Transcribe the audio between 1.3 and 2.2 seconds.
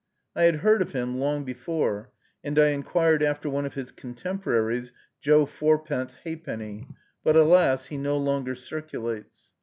before,